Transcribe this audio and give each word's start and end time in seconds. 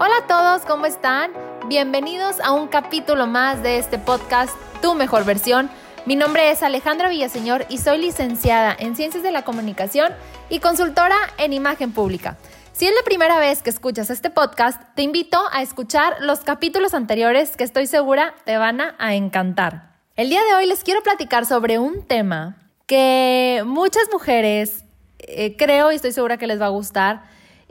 Hola 0.00 0.18
a 0.18 0.26
todos, 0.28 0.62
¿cómo 0.62 0.86
están? 0.86 1.32
Bienvenidos 1.66 2.38
a 2.38 2.52
un 2.52 2.68
capítulo 2.68 3.26
más 3.26 3.64
de 3.64 3.78
este 3.78 3.98
podcast, 3.98 4.54
Tu 4.80 4.94
Mejor 4.94 5.24
Versión. 5.24 5.68
Mi 6.06 6.14
nombre 6.14 6.52
es 6.52 6.62
Alejandra 6.62 7.08
Villaseñor 7.08 7.66
y 7.68 7.78
soy 7.78 7.98
licenciada 7.98 8.76
en 8.78 8.94
Ciencias 8.94 9.24
de 9.24 9.32
la 9.32 9.42
Comunicación 9.42 10.12
y 10.50 10.60
consultora 10.60 11.16
en 11.36 11.52
Imagen 11.52 11.90
Pública. 11.90 12.36
Si 12.72 12.86
es 12.86 12.94
la 12.94 13.02
primera 13.04 13.40
vez 13.40 13.60
que 13.64 13.70
escuchas 13.70 14.08
este 14.10 14.30
podcast, 14.30 14.80
te 14.94 15.02
invito 15.02 15.36
a 15.50 15.62
escuchar 15.62 16.14
los 16.20 16.42
capítulos 16.42 16.94
anteriores 16.94 17.56
que 17.56 17.64
estoy 17.64 17.88
segura 17.88 18.36
te 18.44 18.56
van 18.56 18.80
a 18.80 19.14
encantar. 19.16 19.96
El 20.14 20.30
día 20.30 20.44
de 20.44 20.54
hoy 20.54 20.66
les 20.66 20.84
quiero 20.84 21.02
platicar 21.02 21.44
sobre 21.44 21.80
un 21.80 22.06
tema 22.06 22.56
que 22.86 23.64
muchas 23.66 24.04
mujeres 24.12 24.84
eh, 25.18 25.56
creo 25.56 25.90
y 25.90 25.96
estoy 25.96 26.12
segura 26.12 26.36
que 26.36 26.46
les 26.46 26.60
va 26.60 26.66
a 26.66 26.68
gustar 26.68 27.24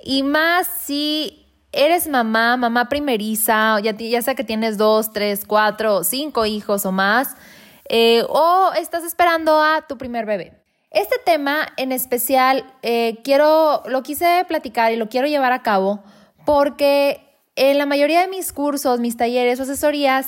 y 0.03 0.23
más 0.23 0.67
si 0.67 1.46
eres 1.71 2.07
mamá, 2.07 2.57
mamá 2.57 2.89
primeriza, 2.89 3.79
ya, 3.79 4.21
sea 4.21 4.35
que 4.35 4.43
tienes 4.43 4.77
dos, 4.77 5.11
tres, 5.11 5.45
cuatro, 5.45 6.03
cinco 6.03 6.45
hijos 6.45 6.85
o 6.85 6.91
más, 6.91 7.35
eh, 7.89 8.23
o 8.29 8.71
estás 8.79 9.03
esperando 9.03 9.61
a 9.61 9.85
tu 9.87 9.97
primer 9.97 10.25
bebé. 10.25 10.53
Este 10.91 11.17
tema 11.25 11.67
en 11.77 11.91
especial 11.91 12.65
eh, 12.81 13.19
quiero, 13.23 13.83
lo 13.87 14.03
quise 14.03 14.45
platicar 14.47 14.93
y 14.93 14.95
lo 14.95 15.09
quiero 15.09 15.27
llevar 15.27 15.51
a 15.51 15.61
cabo 15.61 16.03
porque 16.45 17.21
en 17.55 17.77
la 17.77 17.85
mayoría 17.85 18.21
de 18.21 18.27
mis 18.27 18.53
cursos, 18.53 18.99
mis 18.99 19.17
talleres 19.17 19.59
o 19.59 19.63
asesorías, 19.63 20.27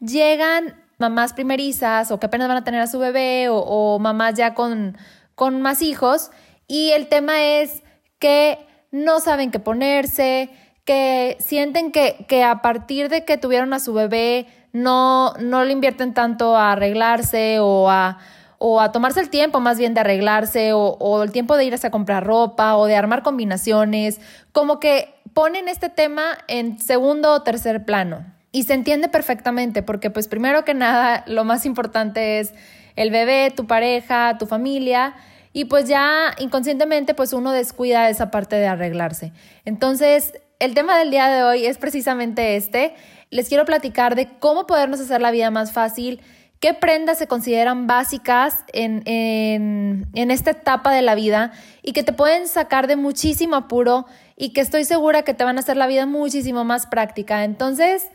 llegan 0.00 0.82
mamás 0.98 1.32
primerizas 1.32 2.10
o 2.10 2.18
que 2.18 2.26
apenas 2.26 2.48
van 2.48 2.56
a 2.56 2.64
tener 2.64 2.80
a 2.80 2.86
su 2.86 2.98
bebé 2.98 3.48
o, 3.48 3.58
o 3.58 3.98
mamás 3.98 4.34
ya 4.34 4.54
con, 4.54 4.96
con 5.34 5.62
más 5.62 5.80
hijos 5.80 6.30
y 6.66 6.90
el 6.90 7.08
tema 7.08 7.42
es 7.42 7.82
que 8.18 8.58
no 8.90 9.20
saben 9.20 9.50
qué 9.50 9.58
ponerse, 9.58 10.50
que 10.84 11.36
sienten 11.40 11.92
que, 11.92 12.26
que 12.28 12.44
a 12.44 12.60
partir 12.62 13.08
de 13.08 13.24
que 13.24 13.38
tuvieron 13.38 13.72
a 13.72 13.80
su 13.80 13.92
bebé 13.94 14.46
no, 14.72 15.32
no 15.34 15.64
le 15.64 15.72
invierten 15.72 16.14
tanto 16.14 16.56
a 16.56 16.72
arreglarse 16.72 17.58
o 17.60 17.88
a, 17.88 18.18
o 18.58 18.80
a 18.80 18.92
tomarse 18.92 19.20
el 19.20 19.30
tiempo 19.30 19.60
más 19.60 19.78
bien 19.78 19.94
de 19.94 20.00
arreglarse 20.00 20.72
o, 20.72 20.96
o 20.98 21.22
el 21.22 21.32
tiempo 21.32 21.56
de 21.56 21.64
irse 21.64 21.86
a 21.86 21.90
comprar 21.90 22.24
ropa 22.24 22.76
o 22.76 22.86
de 22.86 22.96
armar 22.96 23.22
combinaciones, 23.22 24.20
como 24.52 24.80
que 24.80 25.14
ponen 25.32 25.68
este 25.68 25.88
tema 25.88 26.38
en 26.48 26.78
segundo 26.78 27.32
o 27.32 27.42
tercer 27.42 27.84
plano. 27.84 28.24
Y 28.52 28.64
se 28.64 28.74
entiende 28.74 29.08
perfectamente 29.08 29.82
porque 29.82 30.10
pues 30.10 30.28
primero 30.28 30.64
que 30.64 30.74
nada 30.74 31.24
lo 31.26 31.44
más 31.44 31.66
importante 31.66 32.38
es 32.40 32.52
el 32.94 33.10
bebé, 33.10 33.52
tu 33.54 33.66
pareja, 33.66 34.38
tu 34.38 34.46
familia 34.46 35.14
y 35.52 35.64
pues 35.64 35.88
ya 35.88 36.34
inconscientemente 36.38 37.14
pues 37.14 37.32
uno 37.32 37.52
descuida 37.52 38.08
esa 38.10 38.30
parte 38.30 38.56
de 38.56 38.66
arreglarse. 38.66 39.32
Entonces 39.64 40.34
el 40.58 40.74
tema 40.74 40.98
del 40.98 41.10
día 41.10 41.28
de 41.28 41.42
hoy 41.42 41.66
es 41.66 41.78
precisamente 41.78 42.56
este. 42.56 42.94
Les 43.30 43.48
quiero 43.48 43.64
platicar 43.64 44.14
de 44.14 44.28
cómo 44.38 44.66
podernos 44.66 45.00
hacer 45.00 45.20
la 45.20 45.30
vida 45.30 45.50
más 45.50 45.72
fácil, 45.72 46.20
qué 46.60 46.72
prendas 46.72 47.18
se 47.18 47.26
consideran 47.26 47.86
básicas 47.86 48.64
en, 48.72 49.02
en, 49.06 50.30
esta 50.30 50.52
etapa 50.52 50.92
de 50.92 51.02
la 51.02 51.14
vida 51.14 51.52
y 51.82 51.92
que 51.92 52.02
te 52.02 52.12
pueden 52.12 52.48
sacar 52.48 52.86
de 52.86 52.96
muchísimo 52.96 53.56
apuro 53.56 54.06
y 54.36 54.52
que 54.52 54.60
estoy 54.60 54.84
segura 54.84 55.22
que 55.22 55.34
te 55.34 55.44
van 55.44 55.56
a 55.56 55.60
hacer 55.60 55.76
la 55.76 55.86
vida 55.86 56.06
muchísimo 56.06 56.64
más 56.64 56.86
práctica. 56.86 57.44
Entonces, 57.44 58.08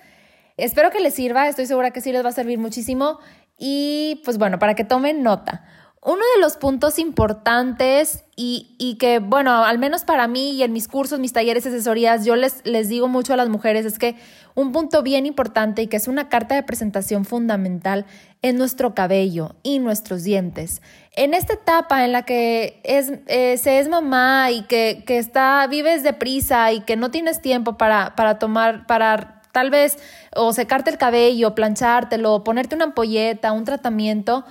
espero 0.58 0.90
que 0.90 1.00
les 1.00 1.14
sirva, 1.14 1.48
estoy 1.48 1.66
segura 1.66 1.92
que 1.92 2.02
sí 2.02 2.12
les 2.12 2.24
va 2.24 2.30
a 2.30 2.34
servir 2.34 2.58
muchísimo 2.58 3.20
y 3.58 4.22
pues 4.26 4.38
bueno, 4.38 4.58
para 4.58 4.74
que 4.74 4.84
tomen 4.84 5.22
nota. 5.22 5.64
Uno 6.02 6.24
de 6.36 6.42
los 6.42 6.56
puntos 6.56 6.98
importantes 6.98 8.24
y, 8.38 8.96
que, 9.02 9.20
bueno, 9.20 9.66
al 9.66 9.80
menos 9.80 10.06
para 10.06 10.30
mí 10.30 10.52
y 10.52 10.64
en 10.64 10.72
mis 10.72 10.88
cursos, 10.88 11.20
mis 11.20 11.34
talleres, 11.34 11.66
asesorías, 11.66 12.24
yo 12.24 12.38
les, 12.38 12.66
les 12.66 12.88
digo 12.88 13.10
mucho 13.10 13.34
a 13.34 13.36
las 13.36 13.50
mujeres 13.50 13.86
es 13.86 14.00
que 14.00 14.16
un 14.56 14.72
punto 14.72 15.04
bien 15.04 15.26
importante 15.26 15.82
y 15.82 15.88
que 15.88 15.98
es 15.98 16.08
una 16.08 16.30
carta 16.30 16.56
de 16.56 16.64
presentación 16.64 17.26
fundamental 17.26 18.06
es 18.42 18.54
nuestro 18.54 18.96
cabello 18.96 19.56
y 19.62 19.80
nuestros 19.80 20.24
dientes. 20.24 20.82
En 21.18 21.34
esta 21.34 21.56
etapa 21.56 22.06
en 22.06 22.14
la 22.14 22.24
que 22.24 22.80
es, 22.86 23.12
eh, 23.28 23.58
se 23.58 23.80
es 23.80 23.90
mamá 23.90 24.52
y 24.52 24.62
que, 24.64 25.04
que 25.06 25.18
está, 25.18 25.68
vives 25.68 26.04
deprisa 26.04 26.72
y 26.72 26.80
que 26.80 26.96
no 26.96 27.12
tienes 27.12 27.42
tiempo 27.42 27.78
para, 27.78 28.16
para 28.16 28.40
tomar, 28.40 28.88
para 28.88 29.42
tal 29.52 29.70
vez 29.70 29.98
o 30.34 30.54
secarte 30.54 30.90
el 30.92 30.98
cabello, 30.98 31.56
planchártelo, 31.56 32.44
ponerte 32.46 32.76
una 32.76 32.86
ampolleta, 32.86 33.52
un 33.52 33.66
tratamiento, 33.66 34.46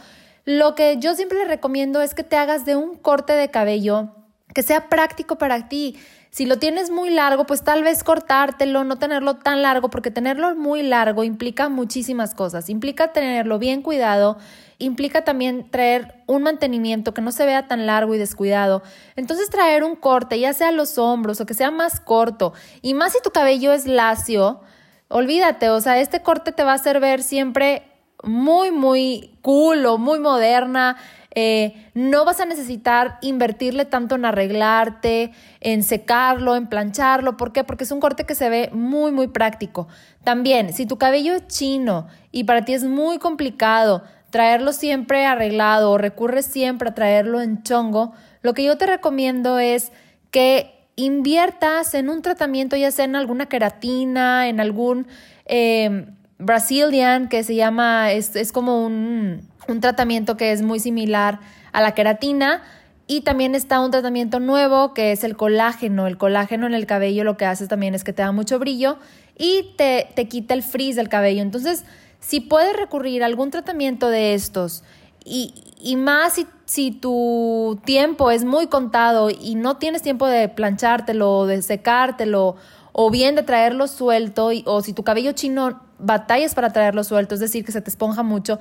lo 0.49 0.75
que 0.75 0.97
yo 0.97 1.15
siempre 1.15 1.37
le 1.37 1.45
recomiendo 1.45 2.01
es 2.01 2.15
que 2.15 2.25
te 2.25 2.35
hagas 2.35 2.65
de 2.65 2.75
un 2.75 2.97
corte 2.97 3.35
de 3.35 3.51
cabello 3.51 4.15
que 4.55 4.63
sea 4.63 4.89
práctico 4.89 5.37
para 5.37 5.69
ti. 5.69 5.99
Si 6.31 6.47
lo 6.47 6.59
tienes 6.59 6.89
muy 6.89 7.11
largo, 7.11 7.45
pues 7.45 7.63
tal 7.65 7.85
vez 7.85 8.03
cortártelo, 8.03 8.83
no 8.83 8.97
tenerlo 8.97 9.37
tan 9.37 9.61
largo, 9.61 9.91
porque 9.91 10.11
tenerlo 10.11 10.57
muy 10.57 10.83
largo 10.83 11.23
implica 11.23 11.69
muchísimas 11.69 12.35
cosas. 12.35 12.71
Implica 12.71 13.13
tenerlo 13.13 13.59
bien 13.59 13.83
cuidado, 13.83 14.39
implica 14.79 15.23
también 15.23 15.71
traer 15.71 16.15
un 16.27 16.45
mantenimiento 16.45 17.13
que 17.13 17.21
no 17.21 17.31
se 17.31 17.45
vea 17.45 17.69
tan 17.69 17.85
largo 17.85 18.15
y 18.15 18.19
descuidado. 18.19 18.83
Entonces 19.17 19.51
traer 19.51 19.85
un 19.85 19.97
corte, 19.97 20.41
ya 20.41 20.55
sea 20.55 20.73
los 20.73 20.97
hombros 20.97 21.43
o 21.43 21.45
que 21.45 21.53
sea 21.53 21.71
más 21.71 22.01
corto, 22.01 22.55
y 22.81 22.95
más 22.95 23.13
si 23.13 23.19
tu 23.21 23.33
cabello 23.33 23.75
es 23.75 23.87
lacio, 23.87 24.63
olvídate, 25.09 25.69
o 25.69 25.81
sea, 25.83 26.01
este 26.01 26.23
corte 26.23 26.53
te 26.53 26.65
va 26.65 26.73
a 26.73 26.77
hacer 26.77 27.01
ver 27.01 27.23
siempre 27.23 27.88
muy, 28.23 28.71
muy 28.71 29.39
cool 29.43 29.87
o 29.87 29.99
muy 29.99 30.19
moderna. 30.19 30.97
Eh, 31.35 31.91
no 31.95 32.25
vas 32.25 32.41
a 32.41 32.47
necesitar 32.47 33.19
invertirle 33.21 33.85
tanto 33.85 34.17
en 34.17 34.25
arreglarte, 34.25 35.33
en 35.61 35.83
secarlo, 35.83 36.57
en 36.57 36.67
plancharlo. 36.67 37.37
¿Por 37.37 37.53
qué? 37.53 37.65
Porque 37.65 37.85
es 37.85 37.93
un 37.93 38.01
corte 38.01 38.25
que 38.25 38.35
se 38.35 38.49
ve 38.49 38.71
muy, 38.73 39.13
muy 39.13 39.29
práctico. 39.29 39.89
También, 40.25 40.73
si 40.73 40.87
tu 40.87 40.99
cabello 40.99 41.35
es 41.35 41.47
chino 41.47 42.09
y 42.33 42.45
para 42.45 42.65
ti 42.65 42.73
es 42.73 42.85
muy 42.85 43.19
complicado 43.19 44.03
traerlo 44.31 44.73
siempre 44.73 45.27
arreglado 45.27 45.93
o 45.93 45.99
recurres 45.99 46.47
siempre 46.47 46.89
a 46.91 46.95
traerlo 46.95 47.41
en 47.41 47.63
chongo, 47.63 48.13
lo 48.43 48.53
que 48.53 48.65
yo 48.65 48.77
te 48.77 48.87
recomiendo 48.87 49.59
es 49.59 49.93
que 50.31 50.75
inviertas 50.97 51.95
en 51.95 52.09
un 52.09 52.23
tratamiento, 52.23 52.77
ya 52.77 52.91
sea 52.91 53.05
en 53.05 53.17
alguna 53.17 53.47
queratina, 53.47 54.49
en 54.49 54.61
algún... 54.61 55.07
Eh, 55.47 56.07
Brazilian, 56.39 57.29
que 57.29 57.43
se 57.45 57.55
llama, 57.55 58.13
es, 58.13 58.37
es 58.37 58.53
como 58.53 58.85
un, 58.85 59.49
un 59.67 59.81
tratamiento 59.81 60.37
que 60.37 60.53
es 60.53 60.63
muy 60.63 60.81
similar 60.81 61.41
a 61.73 61.81
la 61.81 61.93
queratina. 61.93 62.63
Y 63.07 63.23
también 63.23 63.55
está 63.55 63.81
un 63.81 63.91
tratamiento 63.91 64.39
nuevo 64.39 64.93
que 64.93 65.13
es 65.13 65.25
el 65.25 65.37
colágeno. 65.37 66.07
El 66.07 66.19
colágeno 66.19 66.67
en 66.67 66.75
el 66.75 66.85
cabello 66.87 67.25
lo 67.25 67.39
que 67.39 67.47
hace 67.47 67.67
también 67.67 67.95
es 67.95 68.05
que 68.05 68.13
te 68.13 68.23
da 68.23 68.33
mucho 68.33 68.59
brillo 68.59 68.99
y 69.39 69.75
te, 69.77 70.09
te 70.15 70.29
quita 70.29 70.53
el 70.53 70.63
frizz 70.63 70.97
del 70.97 71.09
cabello. 71.09 71.41
Entonces, 71.41 71.85
si 72.21 72.41
puedes 72.41 72.77
recurrir 72.77 73.23
a 73.23 73.27
algún 73.27 73.51
tratamiento 73.51 74.11
de 74.11 74.35
estos 74.35 74.83
y, 75.25 75.55
y 75.81 75.97
más 75.97 76.35
si, 76.35 76.47
si, 76.67 76.91
tu 76.91 77.81
tiempo 77.85 78.31
es 78.31 78.45
muy 78.45 78.67
contado 78.67 79.31
y 79.31 79.55
no 79.55 79.79
tienes 79.79 80.03
tiempo 80.03 80.27
de 80.27 80.49
planchártelo, 80.49 81.47
de 81.47 81.63
secártelo 81.63 82.57
o 82.93 83.11
bien 83.11 83.37
de 83.37 83.43
traerlo 83.43 83.87
suelto 83.87 84.51
o 84.65 84.83
si 84.83 84.93
tu 84.93 85.03
cabello 85.03 85.33
chino 85.33 85.81
batallas 85.99 86.55
para 86.55 86.73
traerlo 86.73 87.05
suelto, 87.05 87.35
es 87.35 87.41
decir, 87.41 87.65
que 87.65 87.73
se 87.73 87.81
te 87.81 87.91
esponja 87.91 88.23
mucho, 88.23 88.59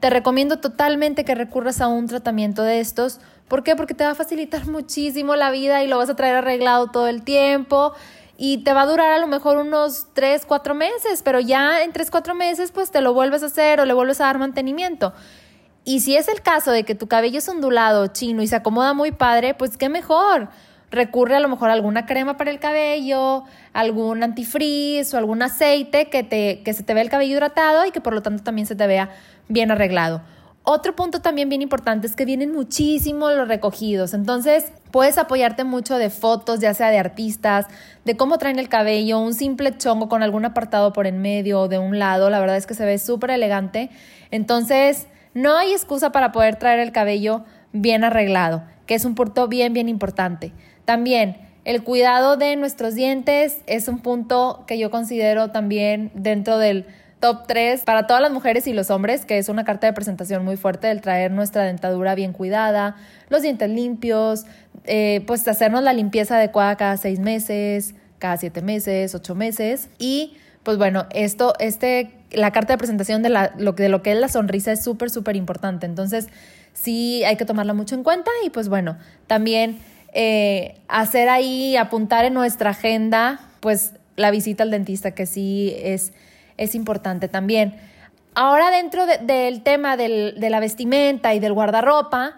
te 0.00 0.10
recomiendo 0.10 0.58
totalmente 0.58 1.24
que 1.24 1.34
recurras 1.34 1.80
a 1.80 1.88
un 1.88 2.06
tratamiento 2.06 2.62
de 2.62 2.80
estos. 2.80 3.20
¿Por 3.48 3.64
qué? 3.64 3.74
Porque 3.74 3.94
te 3.94 4.04
va 4.04 4.10
a 4.10 4.14
facilitar 4.14 4.66
muchísimo 4.68 5.36
la 5.36 5.50
vida 5.50 5.82
y 5.82 5.88
lo 5.88 5.98
vas 5.98 6.10
a 6.10 6.16
traer 6.16 6.36
arreglado 6.36 6.88
todo 6.88 7.08
el 7.08 7.22
tiempo 7.22 7.94
y 8.36 8.58
te 8.58 8.72
va 8.72 8.82
a 8.82 8.86
durar 8.86 9.12
a 9.12 9.18
lo 9.18 9.26
mejor 9.26 9.58
unos 9.58 10.06
3, 10.14 10.46
4 10.46 10.74
meses, 10.74 11.22
pero 11.24 11.40
ya 11.40 11.82
en 11.82 11.92
3, 11.92 12.10
4 12.10 12.34
meses 12.34 12.70
pues 12.70 12.90
te 12.90 13.00
lo 13.00 13.12
vuelves 13.12 13.42
a 13.42 13.46
hacer 13.46 13.80
o 13.80 13.84
le 13.84 13.92
vuelves 13.92 14.20
a 14.20 14.24
dar 14.24 14.38
mantenimiento. 14.38 15.12
Y 15.84 16.00
si 16.00 16.16
es 16.16 16.28
el 16.28 16.42
caso 16.42 16.70
de 16.70 16.84
que 16.84 16.94
tu 16.94 17.08
cabello 17.08 17.38
es 17.38 17.48
ondulado, 17.48 18.06
chino 18.08 18.42
y 18.42 18.46
se 18.46 18.54
acomoda 18.54 18.94
muy 18.94 19.10
padre, 19.10 19.54
pues 19.54 19.76
qué 19.76 19.88
mejor 19.88 20.50
recurre 20.90 21.36
a 21.36 21.40
lo 21.40 21.48
mejor 21.48 21.70
a 21.70 21.74
alguna 21.74 22.06
crema 22.06 22.36
para 22.36 22.50
el 22.50 22.58
cabello, 22.58 23.44
algún 23.72 24.22
antifrizz 24.22 25.12
o 25.14 25.18
algún 25.18 25.42
aceite 25.42 26.08
que, 26.08 26.22
te, 26.22 26.62
que 26.62 26.72
se 26.72 26.82
te 26.82 26.94
vea 26.94 27.02
el 27.02 27.10
cabello 27.10 27.32
hidratado 27.32 27.86
y 27.86 27.90
que 27.90 28.00
por 28.00 28.14
lo 28.14 28.22
tanto 28.22 28.42
también 28.42 28.66
se 28.66 28.76
te 28.76 28.86
vea 28.86 29.10
bien 29.48 29.70
arreglado. 29.70 30.22
Otro 30.70 30.94
punto 30.94 31.22
también 31.22 31.48
bien 31.48 31.62
importante 31.62 32.06
es 32.06 32.14
que 32.14 32.26
vienen 32.26 32.52
muchísimo 32.52 33.30
los 33.30 33.48
recogidos, 33.48 34.12
entonces 34.12 34.70
puedes 34.90 35.16
apoyarte 35.16 35.64
mucho 35.64 35.96
de 35.96 36.10
fotos, 36.10 36.60
ya 36.60 36.74
sea 36.74 36.90
de 36.90 36.98
artistas, 36.98 37.64
de 38.04 38.18
cómo 38.18 38.36
traen 38.36 38.58
el 38.58 38.68
cabello, 38.68 39.18
un 39.18 39.32
simple 39.32 39.78
chongo 39.78 40.10
con 40.10 40.22
algún 40.22 40.44
apartado 40.44 40.92
por 40.92 41.06
en 41.06 41.22
medio 41.22 41.60
o 41.60 41.68
de 41.68 41.78
un 41.78 41.98
lado, 41.98 42.28
la 42.28 42.38
verdad 42.38 42.58
es 42.58 42.66
que 42.66 42.74
se 42.74 42.84
ve 42.84 42.98
súper 42.98 43.30
elegante, 43.30 43.88
entonces 44.30 45.06
no 45.32 45.56
hay 45.56 45.72
excusa 45.72 46.12
para 46.12 46.32
poder 46.32 46.56
traer 46.56 46.80
el 46.80 46.92
cabello 46.92 47.46
bien 47.72 48.04
arreglado, 48.04 48.62
que 48.84 48.94
es 48.94 49.06
un 49.06 49.14
punto 49.14 49.48
bien, 49.48 49.72
bien 49.72 49.88
importante. 49.88 50.52
También 50.88 51.36
el 51.66 51.82
cuidado 51.82 52.38
de 52.38 52.56
nuestros 52.56 52.94
dientes 52.94 53.58
es 53.66 53.88
un 53.88 53.98
punto 53.98 54.64
que 54.66 54.78
yo 54.78 54.90
considero 54.90 55.50
también 55.50 56.10
dentro 56.14 56.56
del 56.56 56.86
top 57.20 57.46
3 57.46 57.82
para 57.82 58.06
todas 58.06 58.22
las 58.22 58.32
mujeres 58.32 58.66
y 58.66 58.72
los 58.72 58.88
hombres, 58.88 59.26
que 59.26 59.36
es 59.36 59.50
una 59.50 59.64
carta 59.64 59.86
de 59.86 59.92
presentación 59.92 60.46
muy 60.46 60.56
fuerte 60.56 60.90
el 60.90 61.02
traer 61.02 61.30
nuestra 61.30 61.64
dentadura 61.64 62.14
bien 62.14 62.32
cuidada, 62.32 62.96
los 63.28 63.42
dientes 63.42 63.68
limpios, 63.68 64.46
eh, 64.84 65.22
pues 65.26 65.46
hacernos 65.46 65.82
la 65.82 65.92
limpieza 65.92 66.38
adecuada 66.38 66.76
cada 66.76 66.96
seis 66.96 67.20
meses, 67.20 67.94
cada 68.18 68.38
siete 68.38 68.62
meses, 68.62 69.14
ocho 69.14 69.34
meses. 69.34 69.90
Y 69.98 70.38
pues 70.62 70.78
bueno, 70.78 71.04
esto, 71.10 71.52
este, 71.58 72.14
la 72.30 72.50
carta 72.50 72.72
de 72.72 72.78
presentación 72.78 73.22
de, 73.22 73.28
la, 73.28 73.52
lo, 73.58 73.72
de 73.72 73.90
lo 73.90 74.02
que 74.02 74.12
es 74.12 74.18
la 74.18 74.28
sonrisa 74.28 74.72
es 74.72 74.82
súper, 74.82 75.10
súper 75.10 75.36
importante. 75.36 75.84
Entonces, 75.84 76.28
sí 76.72 77.24
hay 77.24 77.36
que 77.36 77.44
tomarla 77.44 77.74
mucho 77.74 77.94
en 77.94 78.04
cuenta 78.04 78.30
y 78.42 78.48
pues 78.48 78.70
bueno, 78.70 78.96
también 79.26 79.80
eh, 80.20 80.74
hacer 80.88 81.28
ahí, 81.28 81.76
apuntar 81.76 82.24
en 82.24 82.34
nuestra 82.34 82.70
agenda, 82.70 83.38
pues 83.60 83.92
la 84.16 84.32
visita 84.32 84.64
al 84.64 84.72
dentista, 84.72 85.12
que 85.12 85.26
sí 85.26 85.72
es, 85.78 86.12
es 86.56 86.74
importante 86.74 87.28
también. 87.28 87.76
Ahora 88.34 88.72
dentro 88.72 89.06
del 89.06 89.62
tema 89.62 89.96
de 89.96 90.34
la 90.36 90.58
vestimenta 90.58 91.34
y 91.34 91.38
del 91.38 91.52
guardarropa, 91.52 92.36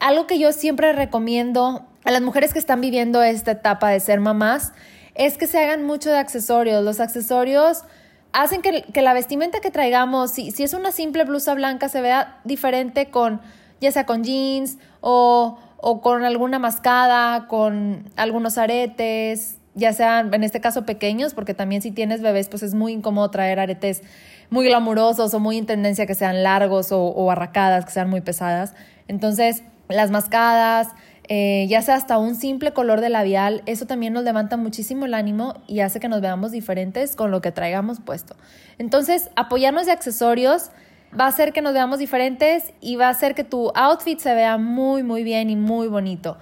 algo 0.00 0.26
que 0.26 0.40
yo 0.40 0.50
siempre 0.50 0.92
recomiendo 0.92 1.86
a 2.04 2.10
las 2.10 2.20
mujeres 2.20 2.52
que 2.52 2.58
están 2.58 2.80
viviendo 2.80 3.22
esta 3.22 3.52
etapa 3.52 3.90
de 3.90 4.00
ser 4.00 4.18
mamás 4.18 4.72
es 5.14 5.38
que 5.38 5.46
se 5.46 5.62
hagan 5.62 5.84
mucho 5.84 6.10
de 6.10 6.18
accesorios. 6.18 6.82
Los 6.82 6.98
accesorios 6.98 7.84
hacen 8.32 8.60
que, 8.60 9.02
la 9.02 9.12
vestimenta 9.12 9.60
que 9.60 9.70
traigamos, 9.70 10.32
si, 10.32 10.50
si, 10.50 10.64
es 10.64 10.74
una 10.74 10.90
simple 10.90 11.22
blusa 11.22 11.54
blanca, 11.54 11.88
se 11.88 12.00
vea 12.00 12.40
diferente 12.42 13.08
con, 13.08 13.40
ya 13.80 13.92
sea 13.92 14.04
con 14.04 14.24
jeans 14.24 14.78
o, 15.00 15.60
o 15.80 16.00
con 16.00 16.24
alguna 16.24 16.58
mascada, 16.58 17.46
con 17.46 18.10
algunos 18.16 18.58
aretes, 18.58 19.58
ya 19.74 19.92
sean 19.92 20.34
en 20.34 20.42
este 20.42 20.60
caso 20.60 20.84
pequeños, 20.84 21.34
porque 21.34 21.54
también 21.54 21.82
si 21.82 21.92
tienes 21.92 22.20
bebés, 22.20 22.48
pues 22.48 22.62
es 22.62 22.74
muy 22.74 22.92
incómodo 22.92 23.30
traer 23.30 23.60
aretes 23.60 24.02
muy 24.50 24.66
glamurosos 24.66 25.32
o 25.34 25.40
muy 25.40 25.56
en 25.58 25.66
tendencia 25.66 26.06
que 26.06 26.14
sean 26.14 26.42
largos 26.42 26.90
o, 26.90 27.02
o 27.02 27.30
arracadas, 27.30 27.84
que 27.84 27.92
sean 27.92 28.10
muy 28.10 28.20
pesadas. 28.20 28.74
Entonces, 29.06 29.62
las 29.88 30.10
mascadas, 30.10 30.88
eh, 31.28 31.66
ya 31.68 31.82
sea 31.82 31.96
hasta 31.96 32.18
un 32.18 32.34
simple 32.34 32.72
color 32.72 33.00
de 33.00 33.10
labial, 33.10 33.62
eso 33.66 33.86
también 33.86 34.14
nos 34.14 34.24
levanta 34.24 34.56
muchísimo 34.56 35.04
el 35.04 35.14
ánimo 35.14 35.54
y 35.66 35.80
hace 35.80 36.00
que 36.00 36.08
nos 36.08 36.22
veamos 36.22 36.52
diferentes 36.52 37.16
con 37.16 37.30
lo 37.30 37.40
que 37.42 37.52
traigamos 37.52 38.00
puesto. 38.00 38.34
Entonces, 38.78 39.30
apoyarnos 39.36 39.86
de 39.86 39.92
accesorios 39.92 40.70
va 41.18 41.24
a 41.24 41.28
hacer 41.28 41.52
que 41.52 41.62
nos 41.62 41.74
veamos 41.74 41.98
diferentes 41.98 42.72
y 42.80 42.96
va 42.96 43.06
a 43.06 43.10
hacer 43.10 43.34
que 43.34 43.44
tu 43.44 43.70
outfit 43.74 44.18
se 44.18 44.34
vea 44.34 44.58
muy, 44.58 45.02
muy 45.02 45.22
bien 45.22 45.50
y 45.50 45.56
muy 45.56 45.88
bonito. 45.88 46.36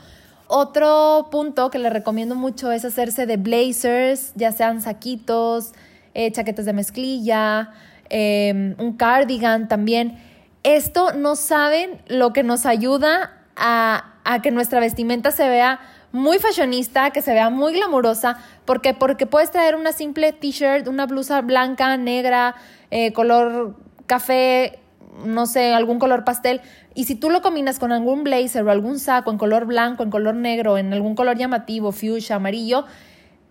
Otro 0.49 1.29
punto 1.31 1.71
que 1.71 1.79
les 1.79 1.93
recomiendo 1.93 2.35
mucho 2.35 2.71
es 2.71 2.85
hacerse 2.85 3.27
de 3.27 3.37
blazers, 3.37 4.33
ya 4.37 4.53
sean 4.53 4.81
saquitos, 4.81 5.73
eh, 6.15 6.31
chaquetas 6.31 6.65
de 6.65 6.73
mezclilla, 6.73 7.73
em, 8.09 8.75
un 8.79 8.97
cardigan 8.97 9.69
también. 9.69 10.19
Esto 10.63 11.13
no 11.13 11.37
saben 11.37 12.01
lo 12.07 12.33
que 12.33 12.43
nos 12.43 12.65
ayuda 12.65 13.33
a 13.57 14.13
a 14.27 14.43
que 14.43 14.51
nuestra 14.51 14.81
vestimenta 14.81 15.31
se 15.31 15.49
vea 15.49 15.81
muy 16.13 16.39
fashionista, 16.39 17.11
que 17.11 17.23
se 17.23 17.33
vea 17.33 17.49
muy 17.49 17.75
glamurosa. 17.75 18.39
¿Por 18.65 18.81
qué? 18.81 18.93
Porque 18.93 19.27
puedes 19.27 19.51
traer 19.51 19.77
una 19.77 19.93
simple 19.93 20.33
t-shirt, 20.33 20.89
una 20.89 21.07
blusa 21.07 21.41
blanca, 21.43 21.97
negra, 21.97 22.57
eh, 22.91 23.13
color 23.13 23.77
café, 24.07 24.79
no 25.25 25.47
sé, 25.47 25.75
algún 25.75 25.99
color 25.99 26.25
pastel. 26.25 26.61
Y 26.95 27.05
si 27.05 27.15
tú 27.15 27.31
lo 27.31 27.43
combinas 27.43 27.79
con 27.79 27.93
algún 27.93 28.25
blazer 28.25 28.65
o 28.65 28.71
algún 28.71 28.99
saco 28.99 29.31
en 29.31 29.39
color 29.39 29.67
blanco, 29.67 30.03
en 30.03 30.11
color 30.11 30.35
negro, 30.35 30.79
en 30.79 30.93
algún 30.93 31.15
color 31.15 31.37
llamativo, 31.37 31.93
fuchsia, 31.93 32.37
amarillo, 32.37 32.85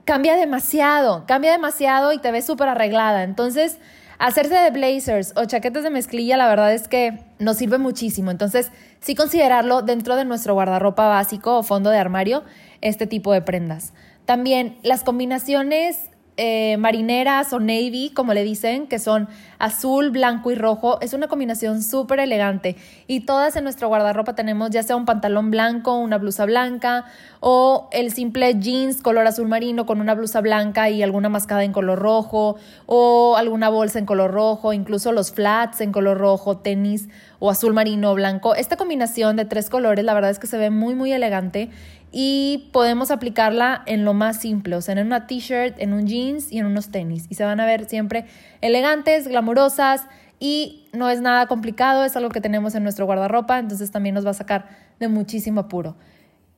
cambia 0.03 0.35
demasiado, 0.35 1.25
cambia 1.27 1.51
demasiado 1.51 2.13
y 2.13 2.19
te 2.19 2.31
ves 2.31 2.45
súper 2.45 2.69
arreglada. 2.69 3.23
Entonces, 3.23 3.79
Hacerse 4.17 4.55
de 4.55 4.71
blazers 4.71 5.33
o 5.35 5.43
chaquetas 5.45 5.83
de 5.83 5.89
mezclilla, 5.89 6.37
la 6.37 6.47
verdad 6.47 6.73
es 6.73 6.87
que 6.87 7.19
nos 7.39 7.57
sirve 7.57 7.77
muchísimo. 7.77 8.31
Entonces, 8.31 8.71
sí 9.01 9.13
considerarlo 9.13 9.81
dentro 9.81 10.15
de 10.15 10.23
nuestro 10.23 10.53
guardarropa 10.53 11.07
básico 11.07 11.57
o 11.57 11.63
fondo 11.63 11.89
de 11.89 11.97
armario, 11.97 12.43
este 12.81 13.07
tipo 13.07 13.33
de 13.33 13.41
prendas. 13.41 13.93
También 14.25 14.77
las 14.83 15.03
combinaciones 15.03 16.09
eh, 16.37 16.75
marineras 16.77 17.53
o 17.53 17.59
navy, 17.59 18.11
como 18.13 18.33
le 18.33 18.43
dicen, 18.43 18.87
que 18.87 18.99
son 18.99 19.29
azul, 19.57 20.09
blanco 20.09 20.51
y 20.51 20.55
rojo. 20.55 20.99
Es 21.01 21.13
una 21.13 21.27
combinación 21.27 21.81
súper 21.81 22.19
elegante 22.19 22.75
y 23.07 23.21
todas 23.21 23.55
en 23.55 23.63
nuestro 23.63 23.87
guardarropa 23.87 24.35
tenemos 24.35 24.69
ya 24.69 24.83
sea 24.83 24.95
un 24.95 25.05
pantalón 25.05 25.49
blanco, 25.49 25.97
una 25.97 26.17
blusa 26.17 26.45
blanca 26.45 27.05
o 27.39 27.87
el 27.91 28.11
simple 28.11 28.59
jeans 28.59 29.01
color 29.01 29.27
azul 29.27 29.47
marino 29.47 29.85
con 29.85 30.01
una 30.01 30.13
blusa 30.13 30.41
blanca 30.41 30.89
y 30.89 31.03
alguna 31.03 31.29
mascada 31.29 31.63
en 31.63 31.71
color 31.71 31.99
rojo 31.99 32.57
o 32.85 33.35
alguna 33.37 33.69
bolsa 33.69 33.99
en 33.99 34.05
color 34.05 34.31
rojo, 34.31 34.73
incluso 34.73 35.11
los 35.11 35.31
flats 35.31 35.79
en 35.81 35.91
color 35.91 36.17
rojo, 36.17 36.57
tenis 36.57 37.07
o 37.45 37.51
azul 37.51 37.73
marino 37.73 38.15
blanco. 38.15 38.55
Esta 38.55 38.75
combinación 38.75 39.35
de 39.35 39.45
tres 39.45 39.69
colores 39.69 40.03
la 40.03 40.15
verdad 40.15 40.31
es 40.31 40.39
que 40.39 40.47
se 40.47 40.57
ve 40.57 40.71
muy 40.71 40.95
muy 40.95 41.11
elegante 41.13 41.69
y 42.11 42.69
podemos 42.71 43.11
aplicarla 43.11 43.83
en 43.85 44.03
lo 44.03 44.15
más 44.15 44.39
simple, 44.41 44.75
o 44.75 44.81
sea, 44.81 44.93
en 44.93 45.05
una 45.05 45.27
t-shirt, 45.27 45.75
en 45.77 45.93
un 45.93 46.07
jeans 46.07 46.51
y 46.51 46.57
en 46.57 46.65
unos 46.65 46.89
tenis. 46.89 47.27
Y 47.29 47.35
se 47.35 47.43
van 47.43 47.59
a 47.59 47.65
ver 47.67 47.85
siempre 47.85 48.25
elegantes, 48.61 49.27
glamurosas 49.27 50.05
y 50.39 50.87
no 50.91 51.07
es 51.09 51.21
nada 51.21 51.45
complicado, 51.45 52.03
es 52.03 52.15
algo 52.15 52.29
que 52.29 52.41
tenemos 52.41 52.73
en 52.73 52.81
nuestro 52.81 53.05
guardarropa, 53.05 53.59
entonces 53.59 53.91
también 53.91 54.15
nos 54.15 54.25
va 54.25 54.31
a 54.31 54.33
sacar 54.33 54.65
de 54.99 55.07
muchísimo 55.07 55.61
apuro. 55.61 55.95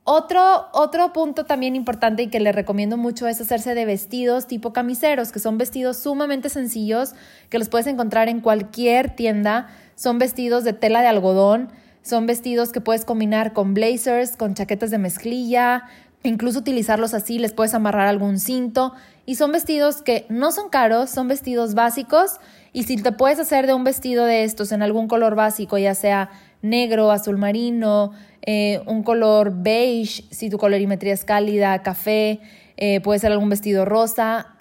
Otro, 0.10 0.70
otro 0.72 1.12
punto 1.12 1.44
también 1.44 1.76
importante 1.76 2.24
y 2.24 2.28
que 2.28 2.40
le 2.40 2.54
recomiendo 2.54 2.96
mucho 2.96 3.28
es 3.28 3.42
hacerse 3.42 3.76
de 3.76 3.84
vestidos 3.84 4.48
tipo 4.48 4.72
camiseros, 4.72 5.34
que 5.34 5.40
son 5.40 5.58
vestidos 5.58 5.98
sumamente 5.98 6.48
sencillos, 6.48 7.12
que 7.50 7.60
los 7.60 7.68
puedes 7.68 7.88
encontrar 7.88 8.30
en 8.30 8.40
cualquier 8.40 9.14
tienda. 9.18 9.68
Son 9.96 10.18
vestidos 10.18 10.64
de 10.64 10.72
tela 10.72 11.02
de 11.02 11.08
algodón, 11.08 11.74
son 12.04 12.26
vestidos 12.26 12.72
que 12.72 12.80
puedes 12.80 13.04
combinar 13.04 13.52
con 13.52 13.74
blazers, 13.74 14.38
con 14.38 14.54
chaquetas 14.54 14.92
de 14.92 14.98
mezclilla, 14.98 15.90
incluso 16.24 16.60
utilizarlos 16.60 17.14
así, 17.14 17.38
les 17.38 17.52
puedes 17.52 17.74
amarrar 17.74 18.08
algún 18.08 18.40
cinto. 18.40 18.94
Y 19.26 19.36
son 19.36 19.52
vestidos 19.52 20.04
que 20.04 20.26
no 20.30 20.54
son 20.54 20.70
caros, 20.70 21.10
son 21.10 21.28
vestidos 21.28 21.74
básicos. 21.74 22.40
Y 22.72 22.84
si 22.84 22.96
te 22.96 23.12
puedes 23.12 23.40
hacer 23.40 23.68
de 23.68 23.74
un 23.74 23.84
vestido 23.84 24.24
de 24.24 24.46
estos 24.46 24.72
en 24.72 24.84
algún 24.84 25.10
color 25.10 25.36
básico, 25.36 25.78
ya 25.78 25.96
sea 25.96 26.30
negro, 26.62 27.12
azul 27.12 27.38
marino, 27.38 28.12
eh, 28.42 28.82
un 28.86 29.04
color 29.04 29.54
beige, 29.56 30.24
si 30.32 30.50
tu 30.50 30.58
colorimetría 30.58 31.14
es 31.14 31.24
cálida, 31.24 31.82
café, 31.84 32.40
eh, 32.78 33.02
puede 33.02 33.20
ser 33.20 33.32
algún 33.32 33.50
vestido 33.50 33.86
rosa, 33.86 34.56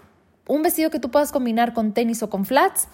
un 0.49 0.63
vestido 0.63 0.91
que 0.91 1.01
tú 1.01 1.11
puedas 1.11 1.33
combinar 1.33 1.73
con 1.73 1.93
tenis 1.93 2.23
o 2.23 2.31
con 2.31 2.45
flats, 2.45 2.89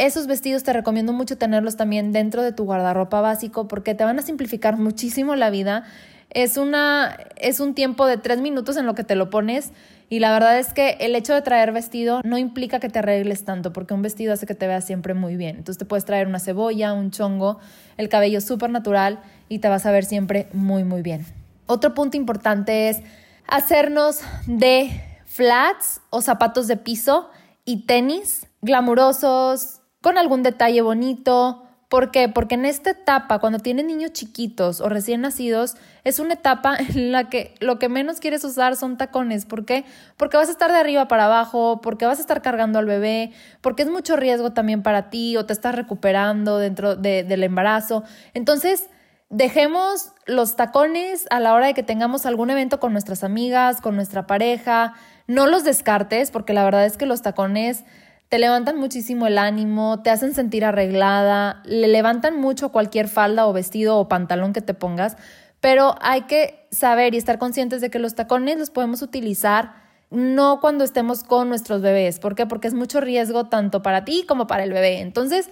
esos 0.00 0.26
vestidos 0.26 0.62
te 0.62 0.72
recomiendo 0.72 1.12
mucho 1.12 1.36
tenerlos 1.36 1.76
también 1.76 2.10
dentro 2.10 2.42
de 2.42 2.52
tu 2.52 2.64
guardarropa 2.64 3.20
básico 3.20 3.68
porque 3.68 3.94
te 3.94 4.02
van 4.02 4.18
a 4.18 4.22
simplificar 4.22 4.78
muchísimo 4.78 5.36
la 5.36 5.50
vida. 5.50 5.84
Es, 6.30 6.56
una, 6.56 7.18
es 7.36 7.60
un 7.60 7.74
tiempo 7.74 8.06
de 8.06 8.16
tres 8.16 8.40
minutos 8.40 8.78
en 8.78 8.86
lo 8.86 8.94
que 8.94 9.04
te 9.04 9.14
lo 9.14 9.28
pones 9.28 9.72
y 10.10 10.18
la 10.18 10.32
verdad 10.32 10.58
es 10.58 10.74
que 10.74 10.96
el 10.98 11.14
hecho 11.14 11.34
de 11.34 11.40
traer 11.40 11.70
vestido 11.70 12.20
no 12.24 12.36
implica 12.36 12.80
que 12.80 12.88
te 12.88 12.98
arregles 12.98 13.44
tanto 13.44 13.72
porque 13.72 13.94
un 13.94 14.02
vestido 14.02 14.32
hace 14.32 14.44
que 14.44 14.56
te 14.56 14.66
veas 14.66 14.84
siempre 14.84 15.14
muy 15.14 15.36
bien. 15.36 15.56
Entonces 15.56 15.78
te 15.78 15.84
puedes 15.84 16.04
traer 16.04 16.26
una 16.26 16.40
cebolla, 16.40 16.92
un 16.92 17.12
chongo, 17.12 17.60
el 17.96 18.08
cabello 18.08 18.40
súper 18.40 18.70
natural 18.70 19.20
y 19.48 19.60
te 19.60 19.68
vas 19.68 19.86
a 19.86 19.92
ver 19.92 20.04
siempre 20.04 20.48
muy 20.52 20.82
muy 20.82 21.02
bien. 21.02 21.24
Otro 21.66 21.94
punto 21.94 22.16
importante 22.16 22.88
es 22.88 22.98
hacernos 23.46 24.20
de 24.46 24.90
flats 25.26 26.00
o 26.10 26.20
zapatos 26.22 26.66
de 26.66 26.76
piso 26.76 27.30
y 27.64 27.86
tenis 27.86 28.48
glamurosos, 28.62 29.80
con 30.02 30.18
algún 30.18 30.42
detalle 30.42 30.82
bonito. 30.82 31.69
¿Por 31.90 32.12
qué? 32.12 32.28
Porque 32.28 32.54
en 32.54 32.66
esta 32.66 32.90
etapa, 32.90 33.40
cuando 33.40 33.58
tienes 33.58 33.84
niños 33.84 34.12
chiquitos 34.12 34.80
o 34.80 34.88
recién 34.88 35.22
nacidos, 35.22 35.74
es 36.04 36.20
una 36.20 36.34
etapa 36.34 36.76
en 36.94 37.10
la 37.10 37.28
que 37.28 37.52
lo 37.58 37.80
que 37.80 37.88
menos 37.88 38.20
quieres 38.20 38.44
usar 38.44 38.76
son 38.76 38.96
tacones. 38.96 39.44
¿Por 39.44 39.64
qué? 39.64 39.84
Porque 40.16 40.36
vas 40.36 40.46
a 40.46 40.52
estar 40.52 40.70
de 40.70 40.78
arriba 40.78 41.08
para 41.08 41.24
abajo, 41.24 41.80
porque 41.82 42.06
vas 42.06 42.18
a 42.18 42.20
estar 42.20 42.42
cargando 42.42 42.78
al 42.78 42.86
bebé, 42.86 43.32
porque 43.60 43.82
es 43.82 43.90
mucho 43.90 44.14
riesgo 44.14 44.52
también 44.52 44.84
para 44.84 45.10
ti 45.10 45.36
o 45.36 45.46
te 45.46 45.52
estás 45.52 45.74
recuperando 45.74 46.58
dentro 46.58 46.94
del 46.94 47.42
embarazo. 47.42 48.04
Entonces, 48.34 48.88
dejemos 49.28 50.12
los 50.26 50.54
tacones 50.54 51.26
a 51.30 51.40
la 51.40 51.54
hora 51.54 51.66
de 51.66 51.74
que 51.74 51.82
tengamos 51.82 52.24
algún 52.24 52.50
evento 52.50 52.78
con 52.78 52.92
nuestras 52.92 53.24
amigas, 53.24 53.80
con 53.80 53.96
nuestra 53.96 54.28
pareja. 54.28 54.94
No 55.26 55.48
los 55.48 55.64
descartes, 55.64 56.30
porque 56.30 56.52
la 56.52 56.62
verdad 56.62 56.86
es 56.86 56.96
que 56.96 57.06
los 57.06 57.22
tacones 57.22 57.82
te 58.30 58.38
levantan 58.38 58.78
muchísimo 58.78 59.26
el 59.26 59.38
ánimo, 59.38 60.02
te 60.02 60.10
hacen 60.10 60.34
sentir 60.34 60.64
arreglada, 60.64 61.62
le 61.64 61.88
levantan 61.88 62.40
mucho 62.40 62.70
cualquier 62.70 63.08
falda 63.08 63.48
o 63.48 63.52
vestido 63.52 63.98
o 63.98 64.08
pantalón 64.08 64.52
que 64.52 64.62
te 64.62 64.72
pongas, 64.72 65.16
pero 65.60 65.96
hay 66.00 66.22
que 66.22 66.64
saber 66.70 67.12
y 67.12 67.18
estar 67.18 67.38
conscientes 67.38 67.80
de 67.80 67.90
que 67.90 67.98
los 67.98 68.14
tacones 68.14 68.56
los 68.56 68.70
podemos 68.70 69.02
utilizar 69.02 69.74
no 70.10 70.60
cuando 70.60 70.84
estemos 70.84 71.24
con 71.24 71.48
nuestros 71.48 71.82
bebés. 71.82 72.20
¿Por 72.20 72.36
qué? 72.36 72.46
Porque 72.46 72.68
es 72.68 72.74
mucho 72.74 73.00
riesgo 73.00 73.46
tanto 73.46 73.82
para 73.82 74.04
ti 74.04 74.24
como 74.28 74.46
para 74.46 74.62
el 74.62 74.72
bebé. 74.72 75.00
Entonces, 75.00 75.50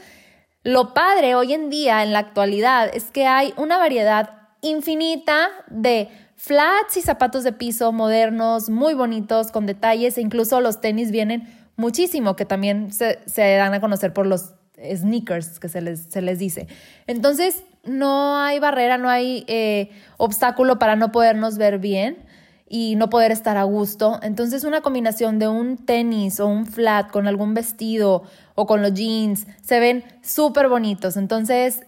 lo 0.63 0.95
padre 0.95 1.35
hoy 1.35 1.55
en 1.55 1.71
día, 1.71 2.05
en 2.05 2.13
la 2.13 2.21
actualidad, 2.21 2.91
es 2.95 3.11
que 3.11 3.27
hay 3.27 3.53
una 3.57 3.79
variedad 3.79 4.31
infinita 4.61 5.49
de 5.69 6.09
flats 6.37 6.97
y 6.97 7.03
zapatos 7.03 7.43
de 7.43 7.53
piso 7.53 7.91
modernos, 7.91 8.71
muy 8.71 8.95
bonitos, 8.95 9.51
con 9.51 9.67
detalles, 9.67 10.17
e 10.17 10.21
incluso 10.21 10.61
los 10.61 10.81
tenis 10.81 11.11
vienen 11.11 11.58
muchísimo, 11.79 12.37
que 12.37 12.45
también 12.45 12.93
se, 12.93 13.19
dan 13.35 13.73
a 13.73 13.81
conocer 13.81 14.13
por 14.13 14.27
los 14.27 14.53
sneakers 14.77 15.59
que 15.59 15.71
se 15.71 15.81
les, 15.81 16.01
se 16.03 16.21
les 16.21 16.39
dice. 16.39 16.69
Entonces, 17.07 17.65
no 17.85 18.39
hay 18.39 18.59
barrera, 18.59 18.99
no 18.99 19.09
hay 19.09 19.45
eh, 19.47 19.91
obstáculo 20.19 20.79
para 20.79 20.97
no 20.97 21.11
podernos 21.11 21.57
ver 21.57 21.79
bien. 21.79 22.27
y 22.71 22.97
no 22.97 23.09
poder 23.09 23.33
estar 23.33 23.57
a 23.57 23.63
gusto. 23.63 24.21
Entonces 24.23 24.63
una 24.63 24.83
combinación 24.83 25.39
de 25.39 25.49
un 25.49 25.79
tenis 25.79 26.39
o 26.39 26.47
un 26.47 26.67
flat 26.67 27.11
con 27.11 27.27
algún 27.27 27.55
vestido 27.55 28.25
o 28.57 28.67
con 28.67 28.83
los 28.83 28.93
jeans 28.93 29.47
se 29.63 29.81
ven 29.81 30.05
súper 30.23 30.69
bonitos. 30.69 31.17
Entonces 31.17 31.81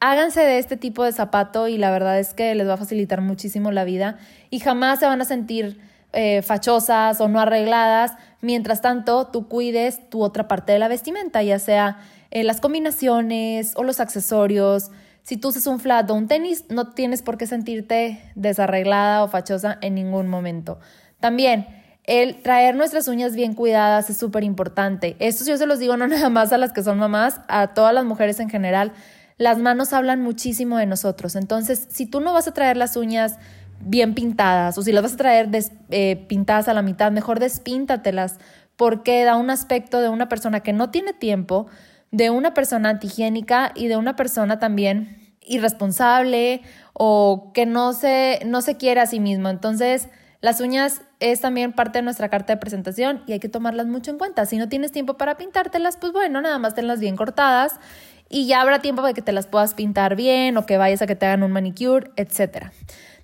háganse 0.00 0.42
de 0.42 0.58
este 0.58 0.76
tipo 0.76 1.02
de 1.04 1.12
zapato 1.12 1.66
y 1.66 1.78
la 1.78 1.90
verdad 1.90 2.18
es 2.18 2.34
que 2.34 2.54
les 2.54 2.68
va 2.68 2.74
a 2.74 2.76
facilitar 2.76 3.22
muchísimo 3.22 3.72
la 3.72 3.84
vida 3.84 4.18
y 4.50 4.60
jamás 4.60 5.00
se 5.00 5.06
van 5.06 5.22
a 5.22 5.24
sentir 5.24 5.80
eh, 6.12 6.42
fachosas 6.42 7.20
o 7.20 7.28
no 7.28 7.40
arregladas. 7.40 8.12
Mientras 8.40 8.80
tanto, 8.80 9.26
tú 9.26 9.48
cuides 9.48 10.08
tu 10.10 10.22
otra 10.22 10.48
parte 10.48 10.72
de 10.72 10.78
la 10.78 10.88
vestimenta, 10.88 11.42
ya 11.42 11.58
sea 11.58 11.98
eh, 12.30 12.44
las 12.44 12.60
combinaciones 12.60 13.72
o 13.76 13.84
los 13.84 14.00
accesorios. 14.00 14.90
Si 15.22 15.36
tú 15.36 15.48
usas 15.48 15.66
un 15.66 15.80
flat 15.80 16.10
o 16.10 16.14
un 16.14 16.28
tenis, 16.28 16.64
no 16.70 16.92
tienes 16.92 17.22
por 17.22 17.36
qué 17.36 17.46
sentirte 17.46 18.22
desarreglada 18.34 19.22
o 19.22 19.28
fachosa 19.28 19.78
en 19.82 19.94
ningún 19.94 20.28
momento. 20.28 20.78
También, 21.20 21.66
el 22.04 22.40
traer 22.40 22.74
nuestras 22.74 23.06
uñas 23.06 23.34
bien 23.34 23.52
cuidadas 23.52 24.08
es 24.08 24.16
súper 24.16 24.42
importante. 24.42 25.14
Esto 25.18 25.44
yo 25.44 25.58
se 25.58 25.66
los 25.66 25.78
digo 25.78 25.98
no 25.98 26.06
nada 26.08 26.30
más 26.30 26.52
a 26.54 26.58
las 26.58 26.72
que 26.72 26.82
son 26.82 26.98
mamás, 26.98 27.42
a 27.48 27.74
todas 27.74 27.92
las 27.92 28.06
mujeres 28.06 28.40
en 28.40 28.48
general. 28.48 28.92
Las 29.36 29.58
manos 29.58 29.92
hablan 29.92 30.22
muchísimo 30.22 30.78
de 30.78 30.86
nosotros. 30.86 31.36
Entonces, 31.36 31.86
si 31.90 32.06
tú 32.06 32.20
no 32.20 32.32
vas 32.32 32.48
a 32.48 32.54
traer 32.54 32.78
las 32.78 32.96
uñas 32.96 33.36
bien 33.80 34.14
pintadas 34.14 34.76
o 34.78 34.82
si 34.82 34.92
las 34.92 35.02
vas 35.02 35.14
a 35.14 35.16
traer 35.16 35.48
eh, 35.90 36.24
pintadas 36.28 36.68
a 36.68 36.74
la 36.74 36.82
mitad, 36.82 37.12
mejor 37.12 37.40
despíntatelas 37.40 38.38
porque 38.76 39.24
da 39.24 39.36
un 39.36 39.50
aspecto 39.50 40.00
de 40.00 40.08
una 40.08 40.28
persona 40.28 40.60
que 40.60 40.72
no 40.72 40.90
tiene 40.90 41.12
tiempo, 41.12 41.66
de 42.10 42.30
una 42.30 42.54
persona 42.54 42.90
antihigiénica 42.90 43.72
y 43.74 43.88
de 43.88 43.96
una 43.96 44.16
persona 44.16 44.58
también 44.58 45.34
irresponsable 45.40 46.62
o 46.92 47.50
que 47.54 47.66
no 47.66 47.92
se, 47.92 48.40
no 48.46 48.60
se 48.60 48.76
quiere 48.76 49.00
a 49.00 49.06
sí 49.06 49.18
mismo. 49.18 49.48
Entonces, 49.48 50.08
las 50.40 50.60
uñas 50.60 51.02
es 51.20 51.40
también 51.40 51.72
parte 51.72 51.98
de 51.98 52.02
nuestra 52.02 52.28
carta 52.28 52.52
de 52.52 52.58
presentación 52.58 53.22
y 53.26 53.32
hay 53.32 53.40
que 53.40 53.48
tomarlas 53.48 53.86
mucho 53.86 54.10
en 54.10 54.18
cuenta. 54.18 54.46
Si 54.46 54.56
no 54.56 54.68
tienes 54.68 54.92
tiempo 54.92 55.14
para 55.14 55.36
pintártelas, 55.36 55.96
pues 55.96 56.12
bueno, 56.12 56.40
nada 56.40 56.58
más 56.58 56.74
tenlas 56.74 57.00
bien 57.00 57.16
cortadas 57.16 57.80
y 58.28 58.46
ya 58.46 58.60
habrá 58.60 58.80
tiempo 58.80 59.02
para 59.02 59.14
que 59.14 59.22
te 59.22 59.32
las 59.32 59.46
puedas 59.46 59.74
pintar 59.74 60.14
bien 60.14 60.56
o 60.56 60.66
que 60.66 60.76
vayas 60.76 61.02
a 61.02 61.06
que 61.06 61.16
te 61.16 61.26
hagan 61.26 61.42
un 61.42 61.50
manicure, 61.50 62.10
etc. 62.16 62.70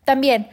También, 0.04 0.48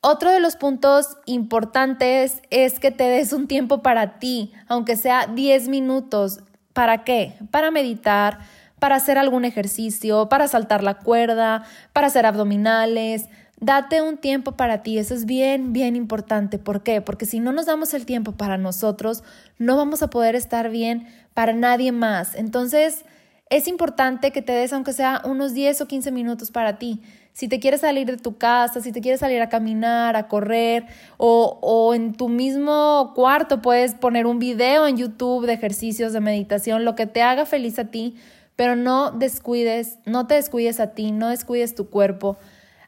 otro 0.00 0.30
de 0.30 0.40
los 0.40 0.56
puntos 0.56 1.16
importantes 1.26 2.40
es 2.50 2.78
que 2.78 2.90
te 2.90 3.04
des 3.04 3.32
un 3.32 3.48
tiempo 3.48 3.82
para 3.82 4.18
ti, 4.18 4.52
aunque 4.68 4.96
sea 4.96 5.26
10 5.26 5.68
minutos. 5.68 6.40
¿Para 6.72 7.02
qué? 7.02 7.34
Para 7.50 7.72
meditar, 7.72 8.38
para 8.78 8.96
hacer 8.96 9.18
algún 9.18 9.44
ejercicio, 9.44 10.28
para 10.28 10.46
saltar 10.46 10.84
la 10.84 10.94
cuerda, 10.94 11.64
para 11.92 12.06
hacer 12.06 12.26
abdominales. 12.26 13.28
Date 13.60 14.00
un 14.00 14.18
tiempo 14.18 14.52
para 14.52 14.84
ti, 14.84 14.98
eso 14.98 15.14
es 15.14 15.26
bien, 15.26 15.72
bien 15.72 15.96
importante. 15.96 16.58
¿Por 16.58 16.84
qué? 16.84 17.00
Porque 17.00 17.26
si 17.26 17.40
no 17.40 17.52
nos 17.52 17.66
damos 17.66 17.92
el 17.92 18.06
tiempo 18.06 18.32
para 18.32 18.56
nosotros, 18.56 19.24
no 19.58 19.76
vamos 19.76 20.02
a 20.02 20.10
poder 20.10 20.36
estar 20.36 20.70
bien 20.70 21.08
para 21.34 21.52
nadie 21.52 21.90
más. 21.90 22.36
Entonces, 22.36 23.04
es 23.50 23.66
importante 23.66 24.30
que 24.30 24.42
te 24.42 24.52
des, 24.52 24.72
aunque 24.72 24.92
sea 24.92 25.22
unos 25.24 25.54
10 25.54 25.80
o 25.80 25.88
15 25.88 26.12
minutos 26.12 26.52
para 26.52 26.78
ti. 26.78 27.00
Si 27.38 27.46
te 27.46 27.60
quieres 27.60 27.82
salir 27.82 28.04
de 28.08 28.16
tu 28.16 28.36
casa, 28.36 28.80
si 28.80 28.90
te 28.90 29.00
quieres 29.00 29.20
salir 29.20 29.40
a 29.40 29.48
caminar, 29.48 30.16
a 30.16 30.26
correr, 30.26 30.86
o, 31.18 31.92
en 31.94 32.14
tu 32.14 32.28
mismo 32.28 33.12
cuarto 33.14 33.62
puedes 33.62 33.94
poner 33.94 34.26
un 34.26 34.40
video 34.40 34.88
en 34.88 34.96
YouTube 34.96 35.46
de 35.46 35.52
ejercicios 35.52 36.12
de 36.12 36.18
meditación, 36.18 36.84
lo 36.84 36.96
que 36.96 37.06
te 37.06 37.22
haga 37.22 37.46
feliz 37.46 37.78
a 37.78 37.92
ti, 37.92 38.16
pero 38.56 38.74
no 38.74 39.12
descuides, 39.12 39.98
no 40.04 40.26
te 40.26 40.34
descuides 40.34 40.80
a 40.80 40.94
ti, 40.94 41.12
no 41.12 41.28
descuides 41.28 41.76
tu 41.76 41.90
cuerpo. 41.90 42.38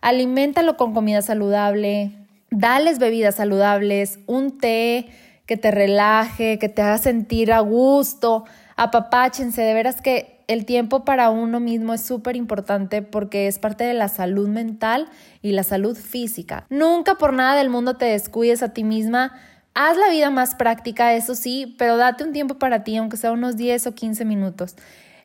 Aliméntalo 0.00 0.76
con 0.76 0.94
comida 0.94 1.22
saludable, 1.22 2.10
dales 2.50 2.98
bebidas 2.98 3.36
saludables, 3.36 4.18
un 4.26 4.58
té 4.58 5.06
que 5.46 5.58
te 5.58 5.70
relaje, 5.70 6.58
que 6.58 6.68
te 6.68 6.82
haga 6.82 6.98
sentir 6.98 7.52
a 7.52 7.60
gusto, 7.60 8.46
apapáchense, 8.74 9.62
de 9.62 9.74
veras 9.74 10.02
que 10.02 10.39
el 10.50 10.66
tiempo 10.66 11.04
para 11.04 11.30
uno 11.30 11.60
mismo 11.60 11.94
es 11.94 12.02
súper 12.02 12.34
importante 12.34 13.02
porque 13.02 13.46
es 13.46 13.60
parte 13.60 13.84
de 13.84 13.94
la 13.94 14.08
salud 14.08 14.48
mental 14.48 15.08
y 15.42 15.52
la 15.52 15.62
salud 15.62 15.96
física. 15.96 16.66
Nunca 16.70 17.14
por 17.14 17.32
nada 17.32 17.54
del 17.54 17.70
mundo 17.70 17.96
te 17.96 18.06
descuides 18.06 18.64
a 18.64 18.72
ti 18.72 18.82
misma. 18.82 19.32
Haz 19.74 19.96
la 19.96 20.10
vida 20.10 20.28
más 20.30 20.56
práctica, 20.56 21.14
eso 21.14 21.36
sí, 21.36 21.76
pero 21.78 21.96
date 21.96 22.24
un 22.24 22.32
tiempo 22.32 22.58
para 22.58 22.82
ti, 22.82 22.96
aunque 22.96 23.16
sea 23.16 23.30
unos 23.30 23.56
10 23.56 23.86
o 23.86 23.94
15 23.94 24.24
minutos. 24.24 24.74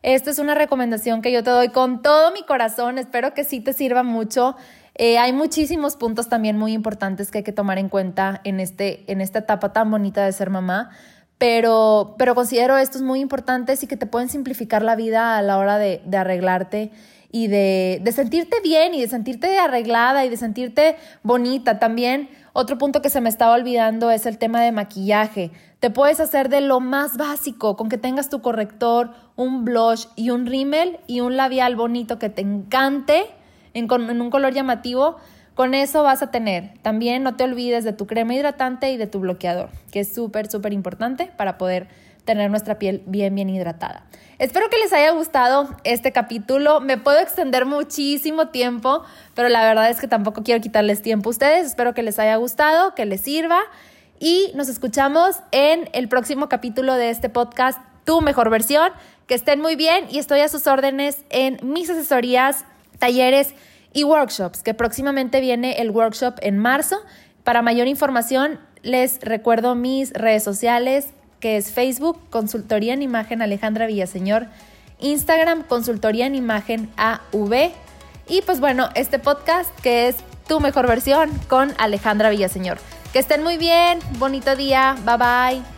Esta 0.04 0.30
es 0.30 0.38
una 0.38 0.54
recomendación 0.54 1.24
que 1.24 1.32
yo 1.32 1.44
te 1.44 1.50
doy 1.50 1.70
con 1.70 2.04
todo 2.04 2.32
mi 2.32 2.44
corazón. 2.44 3.00
Espero 3.00 3.34
que 3.34 3.44
sí 3.44 3.62
te 3.62 3.74
sirva 3.74 4.04
mucho. 4.04 4.56
Eh, 4.94 5.18
hay 5.18 5.34
muchísimos 5.34 5.96
puntos 5.96 6.30
también 6.30 6.56
muy 6.56 6.74
importantes 6.74 7.32
que 7.32 7.40
hay 7.40 7.44
que 7.44 7.52
tomar 7.52 7.80
en 7.80 7.90
cuenta 7.90 8.42
en, 8.44 8.60
este, 8.60 9.12
en 9.12 9.22
esta 9.22 9.40
etapa 9.40 9.74
tan 9.74 9.90
bonita 9.90 10.24
de 10.24 10.32
ser 10.32 10.52
mamá, 10.52 10.92
pero, 11.38 12.16
pero 12.18 12.34
considero 12.34 12.78
estos 12.78 13.02
muy 13.02 13.20
importantes 13.20 13.84
y 13.84 13.88
que 13.88 13.98
te 13.98 14.06
pueden 14.06 14.30
simplificar 14.30 14.82
la 14.82 14.96
vida 14.96 15.38
a 15.38 15.42
la 15.42 15.58
hora 15.58 15.78
de, 15.78 16.02
arreglarte 16.14 16.92
y 17.32 17.48
de, 17.48 18.02
sentirte 18.14 18.58
bien 18.64 18.94
y 18.94 19.02
de 19.02 19.08
sentirte 19.10 19.58
arreglada 19.58 20.24
y 20.26 20.30
de 20.30 20.38
sentirte 20.38 20.96
bonita. 21.24 21.78
También 21.78 22.30
otro 22.54 22.78
punto 22.78 23.02
que 23.02 23.10
se 23.10 23.20
me 23.20 23.28
estaba 23.28 23.54
olvidando 23.54 24.12
es 24.12 24.26
el 24.26 24.38
tema 24.38 24.62
de 24.62 24.72
maquillaje. 24.72 25.52
Te 25.82 25.90
puedes 25.90 26.22
hacer 26.22 26.48
de 26.48 26.62
lo 26.62 26.80
más 26.80 27.18
básico, 27.18 27.76
con 27.76 27.90
que 27.90 27.98
tengas 27.98 28.30
tu 28.30 28.42
corrector, 28.42 29.12
un 29.36 29.66
blush 29.66 30.06
y 30.16 30.30
un 30.30 30.46
rímel 30.46 31.00
y 31.06 31.20
un 31.20 31.36
labial 31.36 31.76
bonito 31.76 32.18
que 32.18 32.30
te 32.30 32.42
encante 32.42 33.26
en, 33.74 33.92
en 33.92 34.22
un 34.22 34.30
color 34.30 34.54
llamativo. 34.54 35.18
Con 35.56 35.74
eso 35.74 36.04
vas 36.04 36.22
a 36.22 36.32
tener. 36.32 36.74
También 36.82 37.24
no 37.24 37.36
te 37.36 37.46
olvides 37.46 37.84
de 37.86 37.94
tu 37.94 38.08
crema 38.08 38.36
hidratante 38.36 38.92
y 38.92 38.98
de 38.98 39.08
tu 39.08 39.20
bloqueador, 39.22 39.70
que 39.92 40.02
es 40.02 40.14
súper, 40.14 40.52
súper 40.52 40.74
importante 40.74 41.32
para 41.38 41.58
poder 41.58 41.88
tener 42.26 42.50
nuestra 42.50 42.78
piel 42.78 43.04
bien, 43.06 43.34
bien 43.36 43.50
hidratada. 43.50 44.06
Espero 44.38 44.70
que 44.70 44.78
les 44.78 44.92
haya 44.92 45.12
gustado 45.12 45.70
este 45.86 46.12
capítulo. 46.12 46.82
Me 46.82 46.98
puedo 46.98 47.20
extender 47.20 47.66
muchísimo 47.66 48.50
tiempo, 48.50 49.04
pero 49.34 49.48
la 49.48 49.64
verdad 49.64 49.90
es 49.90 50.02
que 50.02 50.08
tampoco 50.08 50.44
quiero 50.44 50.62
quitarles 50.62 51.02
tiempo 51.02 51.30
a 51.30 51.32
ustedes. 51.32 51.68
Espero 51.68 51.94
que 51.94 52.04
les 52.04 52.20
haya 52.20 52.36
gustado, 52.36 52.94
que 52.94 53.06
les 53.06 53.22
sirva 53.22 53.62
y 54.20 54.52
nos 54.56 54.68
escuchamos 54.68 55.38
en 55.52 55.90
el 55.94 56.10
próximo 56.10 56.50
capítulo 56.50 56.96
de 56.96 57.12
este 57.12 57.30
podcast, 57.30 57.80
Tu 58.04 58.20
mejor 58.22 58.50
versión. 58.50 58.92
Que 59.28 59.36
estén 59.36 59.62
muy 59.62 59.76
bien 59.76 60.06
y 60.12 60.20
estoy 60.20 60.42
a 60.42 60.50
sus 60.50 60.68
órdenes 60.68 61.24
en 61.30 61.58
mis 61.64 61.90
asesorías, 61.90 62.66
talleres 63.00 63.56
y 63.96 64.04
workshops, 64.04 64.62
que 64.62 64.74
próximamente 64.76 65.40
viene 65.40 65.82
el 65.82 65.90
workshop 65.90 66.36
en 66.42 66.60
marzo. 66.60 66.98
Para 67.46 67.62
mayor 67.62 67.88
información, 67.88 68.60
les 68.84 69.20
recuerdo 69.22 69.74
mis 69.74 70.12
redes 70.12 70.44
sociales, 70.44 71.08
que 71.40 71.56
es 71.56 71.72
Facebook, 71.72 72.20
Consultoría 72.30 72.94
en 72.94 73.02
Imagen 73.02 73.42
Alejandra 73.42 73.88
Villaseñor, 73.88 74.48
Instagram, 75.00 75.64
Consultoría 75.64 76.26
en 76.26 76.36
Imagen 76.36 76.90
AV. 76.98 77.72
Y 78.28 78.42
pues 78.42 78.60
bueno, 78.60 78.90
este 78.96 79.18
podcast 79.18 79.74
que 79.80 80.10
es 80.10 80.18
tu 80.48 80.60
mejor 80.60 80.88
versión 80.88 81.32
con 81.48 81.74
Alejandra 81.78 82.30
Villaseñor. 82.30 82.78
Que 83.14 83.20
estén 83.20 83.44
muy 83.44 83.58
bien, 83.58 84.00
bonito 84.20 84.58
día, 84.58 84.98
bye 85.06 85.18
bye. 85.18 85.75